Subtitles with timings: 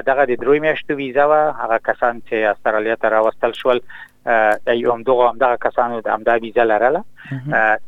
[0.00, 3.80] دغه د دروي میاشتو ویزا وا هغه کسان چې استرالیا ته راوستل شول
[4.26, 7.02] ایو هم دغه هم دغه کسانو د امدا ویزا لرله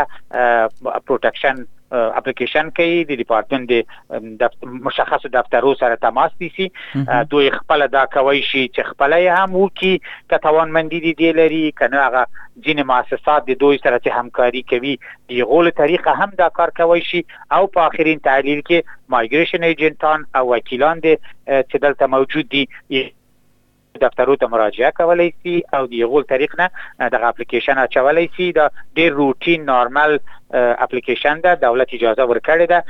[1.09, 6.69] پروټیکشن eh، اپلیکیشن کوي د ډپارټمنټ د مشخصو دفترو سره تماس نیسي
[7.35, 12.05] دوی خپل دا کوي شي چې خپل هم وکي که توانمندي دي دی لري کنه
[12.05, 12.25] هغه
[12.69, 17.03] ځین مؤسسات د دوی سره چې همکاري کوي دی غول طریقه هم دا کار کوي
[17.13, 17.25] شي
[17.59, 22.65] او په اخرین تحلیل کې مایګریشن ایجنټان او وکیلان دي چې دلته موجود دي
[24.01, 26.71] دفترو ته مراجعه کولای شي او د یغول طریق نه
[27.09, 30.19] د اپلیکیشن اچولای شي دا ډیر روټین نارمل
[30.55, 32.85] اپلیکیشن ده دولت اجازه ورکړي ده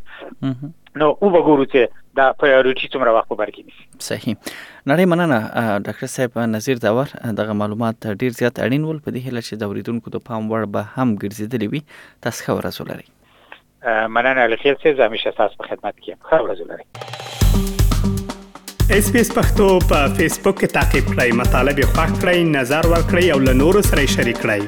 [1.00, 1.80] نو او وګورو چې
[2.18, 5.38] دا پرایورټي څومره وخت په بر کې نیسي صحیح نړۍ مننه
[5.86, 7.08] ډاکټر صاحب نذیر داور
[7.38, 10.62] دغه معلومات ډیر زیات اړین ول په دې هله چې د اوریدونکو د پام وړ
[10.76, 11.82] به هم ګرځیدلی وي
[12.28, 13.08] تاسو خبر رسولري
[14.18, 16.86] مننه الخیر سه زمیشه تاسو په خدمت کې خبر رسولري
[19.00, 22.82] اس پی اس پختو په فیسبوک کې تا کې پلی مطلب یو فاک کړئ نظر
[22.94, 24.62] ور کړئ او له نورو سره شریک کړئ